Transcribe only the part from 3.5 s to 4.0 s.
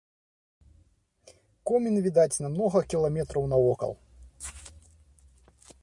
навокал.